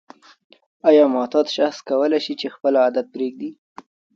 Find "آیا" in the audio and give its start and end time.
0.89-1.05